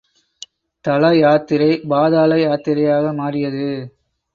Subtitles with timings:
[0.85, 3.67] தலயாத்திரை பாதள யாத்திரையாக மாறியது.